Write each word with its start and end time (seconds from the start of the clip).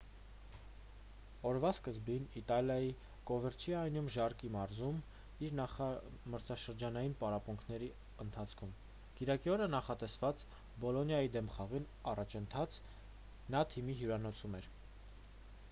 օրվա 1.47 1.69
սկզբին 1.77 2.23
իտալիայի 2.39 2.87
կովերչիանոյում 3.31 4.07
ժարկը 4.15 4.49
մարզվում 4.55 4.97
էր 5.47 5.53
նախամրցաշրջանային 5.59 7.13
պարապմունքների 7.23 7.89
ընթացքում 8.25 8.73
կիրակի 9.19 9.53
օրը 9.57 9.67
նախատեսված 9.75 10.45
բոլոնիայի 10.85 11.31
դեմ 11.37 11.51
խաղին 11.57 11.85
ընդառաջ 12.41 12.81
նա 13.57 13.63
թիմի 13.75 13.97
հյուրանոցում 14.01 14.59
էր 14.63 14.71